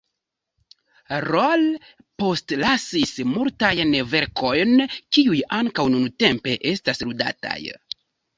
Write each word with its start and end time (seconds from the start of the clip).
Rolle 1.25 1.91
postlasis 2.23 3.11
multajn 3.33 3.93
verkojn, 4.15 4.73
kiuj 4.95 5.39
ankaŭ 5.59 5.87
nuntempe 5.99 6.57
estas 6.73 7.05
ludataj. 7.13 7.61